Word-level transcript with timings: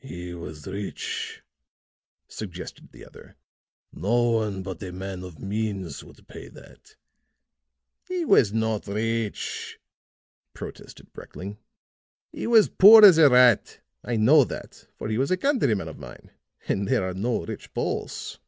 "He 0.00 0.34
was 0.34 0.66
rich," 0.66 1.42
suggested 2.26 2.90
the 2.90 3.04
other. 3.06 3.36
"No 3.92 4.30
one 4.30 4.64
but 4.64 4.82
a 4.82 4.90
man 4.90 5.22
of 5.22 5.38
means 5.38 6.02
would 6.02 6.26
pay 6.26 6.48
that." 6.48 6.96
"He 8.08 8.24
was 8.24 8.52
not 8.52 8.88
rich," 8.88 9.78
protested 10.54 11.12
Brekling. 11.12 11.58
"He 12.32 12.48
was 12.48 12.66
as 12.66 12.74
poor 12.76 13.04
as 13.04 13.16
a 13.16 13.28
rat. 13.30 13.78
I 14.02 14.16
know 14.16 14.42
that, 14.42 14.88
for 14.98 15.08
he 15.08 15.18
was 15.18 15.30
a 15.30 15.36
countryman 15.36 15.86
of 15.86 15.98
mine, 16.00 16.32
and 16.66 16.88
there 16.88 17.08
are 17.08 17.14
no 17.14 17.44
rich 17.44 17.72
Poles." 17.72 18.40